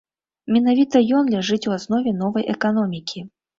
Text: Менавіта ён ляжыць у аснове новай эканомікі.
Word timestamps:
Менавіта 0.55 1.01
ён 1.19 1.29
ляжыць 1.35 1.61
у 1.73 1.77
аснове 1.77 2.17
новай 2.25 2.51
эканомікі. 2.57 3.27